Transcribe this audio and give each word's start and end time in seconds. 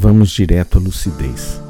vamos 0.00 0.30
direto 0.30 0.78
à 0.78 0.80
lucidez. 0.80 1.60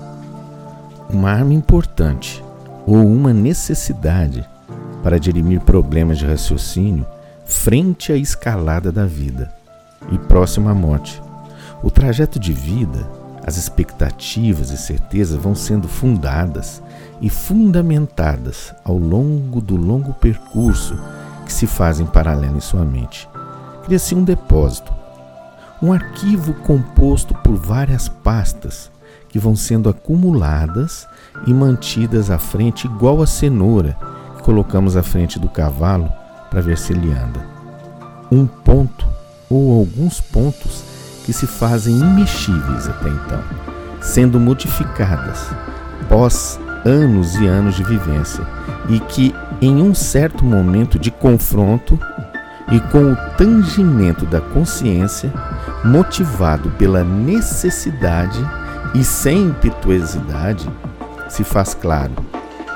Uma 1.09 1.30
arma 1.30 1.55
importante 1.55 2.44
ou 2.86 2.96
uma 2.96 3.32
necessidade 3.32 4.46
para 5.02 5.18
dirimir 5.18 5.62
problemas 5.62 6.18
de 6.18 6.26
raciocínio 6.26 7.06
frente 7.46 8.12
à 8.12 8.17
escalada 8.19 8.93
da 8.93 9.06
vida 9.06 9.51
e 10.12 10.19
próximo 10.19 10.69
à 10.69 10.75
morte. 10.75 11.22
O 11.83 11.91
trajeto 11.91 12.38
de 12.38 12.53
vida, 12.53 13.09
as 13.46 13.56
expectativas 13.56 14.71
e 14.73 14.77
certezas 14.77 15.41
vão 15.41 15.55
sendo 15.55 15.89
fundadas 15.89 16.83
e 17.23 17.31
fundamentadas 17.31 18.75
ao 18.85 18.99
longo 18.99 19.63
do 19.63 19.75
longo 19.75 20.13
percurso 20.13 20.99
que 21.47 21.53
se 21.53 21.67
faz 21.67 21.99
em 21.99 22.05
paralelo 22.05 22.59
em 22.59 22.61
sua 22.61 22.85
mente. 22.85 23.27
Cria-se 23.87 24.15
um 24.15 24.23
depósito, 24.23 24.93
um 25.81 25.93
arquivo 25.93 26.55
composto 26.55 27.35
por 27.35 27.57
várias 27.57 28.09
pastas 28.09 28.91
que 29.29 29.39
vão 29.39 29.55
sendo 29.55 29.89
acumuladas 29.89 31.07
e 31.46 31.55
mantidas 31.55 32.30
à 32.30 32.38
frente 32.38 32.86
igual 32.86 33.23
a 33.23 33.27
cenoura 33.27 33.96
que 34.36 34.42
colocamos 34.42 34.96
à 34.96 35.02
frente 35.02 35.38
do 35.38 35.48
cavalo 35.48 36.10
para 36.50 36.60
ver 36.60 36.78
se 36.78 36.92
ele 36.92 37.12
anda. 37.12 37.41
Um 38.30 38.46
ponto 38.46 39.06
ou 39.48 39.78
alguns 39.78 40.20
pontos 40.20 40.83
que 41.24 41.33
se 41.33 41.46
fazem 41.46 41.98
imexíveis 41.98 42.88
até 42.88 43.08
então, 43.08 43.42
sendo 44.00 44.41
modificadas 44.41 45.50
pós 46.08 46.58
anos 46.84 47.34
e 47.36 47.47
anos 47.47 47.77
de 47.77 47.84
vivência 47.84 48.45
e 48.88 48.98
que 49.00 49.34
em 49.60 49.83
um 49.83 49.95
certo 49.95 50.45
momento 50.45 50.98
de 50.98 51.10
confronto 51.10 51.98
e 52.70 52.80
com 52.80 53.12
o 53.12 53.16
tangimento 53.36 54.27
da 54.27 54.41
consciência, 54.41 55.33
motivado 55.84 56.70
pela 56.70 57.05
necessidade 57.05 58.38
e 58.95 59.05
sem 59.05 59.42
impetuosidade, 59.45 60.69
se 61.28 61.45
faz 61.45 61.74
claro, 61.74 62.14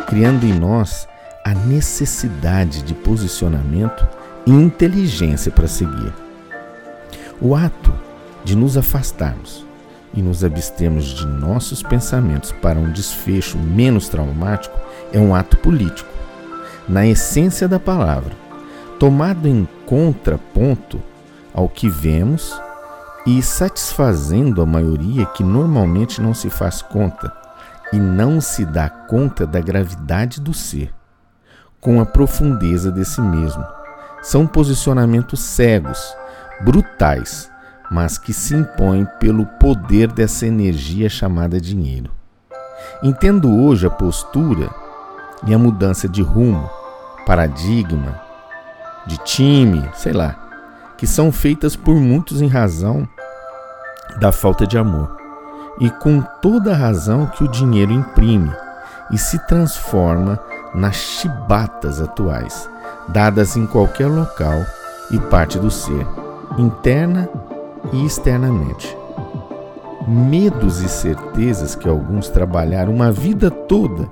criando 0.07 0.45
em 0.45 0.53
nós 0.53 1.09
a 1.45 1.55
necessidade 1.55 2.83
de 2.83 2.95
posicionamento 2.95 4.07
e 4.47 4.51
inteligência 4.51 5.51
para 5.51 5.67
seguir. 5.67 6.13
O 7.41 7.57
ato 7.57 7.93
de 8.45 8.57
nos 8.57 8.77
afastarmos 8.77 9.67
e 10.15 10.23
nos 10.23 10.45
abstermos 10.45 11.07
de 11.07 11.27
nossos 11.27 11.83
pensamentos 11.83 12.53
para 12.53 12.79
um 12.79 12.93
desfecho 12.93 13.59
menos 13.59 14.09
traumático 14.09 14.79
é 15.13 15.19
um 15.19 15.35
ato 15.35 15.57
político, 15.57 16.11
na 16.89 17.07
essência 17.07 17.67
da 17.67 17.81
palavra, 17.81 18.33
tomado 18.99 19.49
em 19.49 19.67
contraponto 19.87 21.01
ao 21.55 21.69
que 21.69 21.89
vemos 21.89 22.61
e 23.25 23.43
satisfazendo 23.43 24.61
a 24.61 24.67
maioria 24.67 25.27
que 25.27 25.45
normalmente 25.45 26.21
não 26.21 26.35
se 26.35 26.51
faz 26.51 26.83
conta 26.83 27.33
e 27.93 27.99
não 27.99 28.41
se 28.41 28.65
dá 28.65 28.89
conta 28.89 29.47
da 29.47 29.61
gravidade 29.61 30.41
do 30.41 30.53
ser, 30.53 30.93
com 31.81 32.01
a 32.01 32.07
profundeza 32.07 32.91
desse 32.91 33.21
mesmo. 33.21 33.65
São 34.23 34.47
posicionamentos 34.47 35.41
cegos, 35.41 36.17
brutais, 36.63 37.51
mas 37.91 38.17
que 38.17 38.33
se 38.33 38.55
impõem 38.55 39.07
pelo 39.21 39.45
poder 39.45 40.11
dessa 40.11 40.47
energia 40.47 41.09
chamada 41.11 41.61
dinheiro. 41.61 42.11
Entendo 43.03 43.55
hoje 43.55 43.87
a 43.87 43.91
postura 43.91 44.71
e 45.47 45.53
a 45.53 45.59
mudança 45.59 46.09
de 46.09 46.23
rumo, 46.23 46.69
paradigma, 47.27 48.21
de 49.07 49.19
time, 49.19 49.89
sei 49.95 50.13
lá, 50.13 50.42
que 51.03 51.07
são 51.09 51.33
feitas 51.33 51.75
por 51.75 51.97
muitos 51.97 52.41
em 52.41 52.47
razão 52.47 53.09
da 54.21 54.31
falta 54.31 54.65
de 54.65 54.79
amor 54.79 55.17
e 55.81 55.91
com 55.91 56.23
toda 56.41 56.71
a 56.71 56.77
razão 56.77 57.27
que 57.27 57.43
o 57.43 57.49
dinheiro 57.49 57.91
imprime 57.91 58.53
e 59.11 59.19
se 59.19 59.37
transforma 59.49 60.39
nas 60.73 60.95
chibatas 60.95 62.01
atuais, 62.01 62.71
dadas 63.09 63.57
em 63.57 63.67
qualquer 63.67 64.07
local 64.07 64.65
e 65.11 65.19
parte 65.19 65.59
do 65.59 65.73
ser, 65.73 66.07
interna 66.57 67.29
e 67.93 68.07
externamente. 68.07 68.97
Medos 70.07 70.81
e 70.83 70.89
certezas 70.89 71.75
que 71.75 71.89
alguns 71.89 72.29
trabalharam 72.29 72.95
uma 72.95 73.11
vida 73.11 73.51
toda 73.51 74.09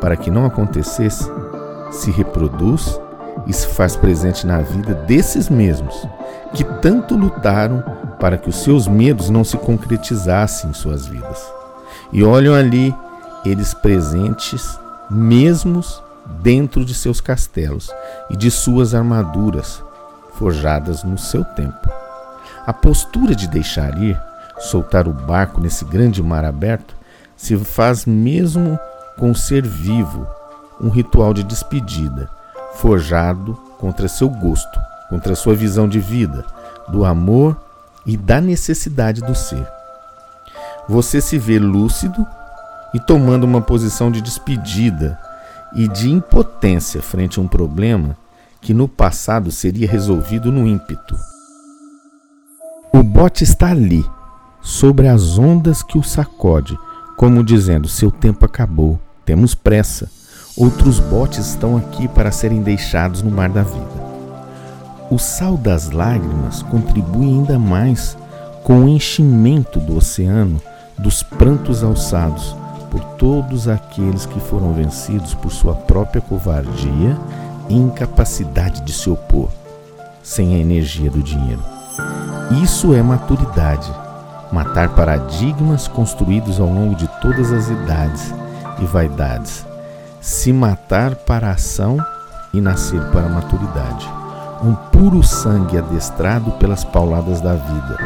para 0.00 0.16
que 0.16 0.30
não 0.30 0.46
acontecesse, 0.46 1.28
se 1.90 2.12
reproduz 2.12 2.96
e 3.44 3.52
se 3.52 3.66
faz 3.66 3.96
presente 3.96 4.46
na 4.46 4.60
vida 4.60 4.94
desses 4.94 5.48
mesmos 5.48 6.06
que 6.54 6.64
tanto 6.64 7.14
lutaram 7.16 7.82
para 8.18 8.36
que 8.36 8.48
os 8.48 8.56
seus 8.56 8.86
medos 8.88 9.30
não 9.30 9.44
se 9.44 9.56
concretizassem 9.56 10.70
em 10.70 10.74
suas 10.74 11.06
vidas. 11.06 11.40
E 12.12 12.24
olham 12.24 12.54
ali 12.54 12.94
eles 13.44 13.74
presentes, 13.74 14.78
mesmos 15.10 16.02
dentro 16.42 16.84
de 16.84 16.94
seus 16.94 17.20
castelos 17.20 17.90
e 18.30 18.36
de 18.36 18.50
suas 18.50 18.94
armaduras, 18.94 19.82
forjadas 20.34 21.02
no 21.02 21.16
seu 21.18 21.44
tempo. 21.44 21.88
A 22.66 22.72
postura 22.72 23.34
de 23.34 23.48
deixar 23.48 23.96
ir, 24.02 24.20
soltar 24.58 25.08
o 25.08 25.12
barco 25.12 25.60
nesse 25.60 25.84
grande 25.84 26.22
mar 26.22 26.44
aberto, 26.44 26.94
se 27.36 27.56
faz 27.56 28.04
mesmo 28.04 28.78
com 29.16 29.30
o 29.30 29.34
ser 29.34 29.66
vivo, 29.66 30.26
um 30.80 30.88
ritual 30.88 31.32
de 31.32 31.42
despedida, 31.42 32.28
forjado 32.74 33.54
contra 33.78 34.08
seu 34.08 34.28
gosto, 34.28 34.87
contra 35.08 35.34
sua 35.34 35.54
visão 35.54 35.88
de 35.88 36.00
vida, 36.00 36.44
do 36.88 37.04
amor 37.04 37.56
e 38.06 38.16
da 38.16 38.40
necessidade 38.40 39.20
do 39.20 39.34
ser. 39.34 39.66
Você 40.88 41.20
se 41.20 41.38
vê 41.38 41.58
lúcido 41.58 42.26
e 42.94 43.00
tomando 43.00 43.44
uma 43.44 43.60
posição 43.60 44.10
de 44.10 44.20
despedida 44.20 45.18
e 45.74 45.86
de 45.88 46.10
impotência 46.10 47.02
frente 47.02 47.38
a 47.38 47.42
um 47.42 47.48
problema 47.48 48.16
que 48.60 48.72
no 48.72 48.88
passado 48.88 49.50
seria 49.50 49.88
resolvido 49.88 50.50
no 50.50 50.66
ímpeto. 50.66 51.16
O 52.92 53.02
bote 53.02 53.44
está 53.44 53.70
ali, 53.70 54.04
sobre 54.62 55.08
as 55.08 55.38
ondas 55.38 55.82
que 55.82 55.98
o 55.98 56.02
sacode, 56.02 56.78
como 57.16 57.44
dizendo: 57.44 57.88
seu 57.88 58.10
tempo 58.10 58.44
acabou, 58.44 58.98
temos 59.24 59.54
pressa. 59.54 60.10
Outros 60.56 60.98
botes 60.98 61.50
estão 61.50 61.76
aqui 61.76 62.08
para 62.08 62.32
serem 62.32 62.62
deixados 62.62 63.22
no 63.22 63.30
mar 63.30 63.48
da 63.48 63.62
vida. 63.62 64.07
O 65.10 65.18
sal 65.18 65.56
das 65.56 65.90
lágrimas 65.90 66.62
contribui 66.62 67.28
ainda 67.28 67.58
mais 67.58 68.14
com 68.62 68.84
o 68.84 68.88
enchimento 68.88 69.80
do 69.80 69.96
oceano 69.96 70.60
dos 70.98 71.22
prantos 71.22 71.82
alçados 71.82 72.54
por 72.90 73.02
todos 73.16 73.68
aqueles 73.68 74.26
que 74.26 74.38
foram 74.38 74.74
vencidos 74.74 75.32
por 75.32 75.50
sua 75.50 75.74
própria 75.74 76.20
covardia 76.20 77.16
e 77.70 77.74
incapacidade 77.74 78.82
de 78.82 78.92
se 78.92 79.08
opor, 79.08 79.48
sem 80.22 80.54
a 80.54 80.58
energia 80.58 81.10
do 81.10 81.22
dinheiro. 81.22 81.62
Isso 82.62 82.92
é 82.92 83.02
maturidade, 83.02 83.90
matar 84.52 84.90
paradigmas 84.90 85.88
construídos 85.88 86.60
ao 86.60 86.66
longo 86.66 86.94
de 86.94 87.08
todas 87.22 87.50
as 87.50 87.70
idades 87.70 88.34
e 88.78 88.84
vaidades, 88.84 89.64
se 90.20 90.52
matar 90.52 91.14
para 91.14 91.48
a 91.48 91.52
ação 91.52 91.96
e 92.52 92.60
nascer 92.60 93.00
para 93.10 93.26
a 93.26 93.30
maturidade 93.30 94.17
um 94.62 94.74
puro 94.74 95.22
sangue 95.22 95.78
adestrado 95.78 96.52
pelas 96.52 96.84
pauladas 96.84 97.40
da 97.40 97.54
vida, 97.54 97.96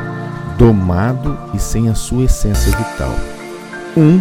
domado 0.59 1.39
e 1.55 1.59
sem 1.59 1.89
a 1.89 1.95
sua 1.95 2.25
essência 2.25 2.77
vital. 2.77 3.15
Um, 3.97 4.21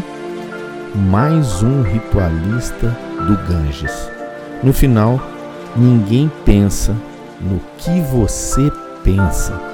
mais 1.09 1.63
um 1.63 1.81
ritualista 1.81 2.95
do 3.27 3.37
Ganges. 3.47 4.11
No 4.63 4.73
final, 4.73 5.19
ninguém 5.75 6.31
pensa 6.45 6.95
no 7.39 7.59
que 7.77 8.01
você 8.01 8.71
pensa 9.03 9.70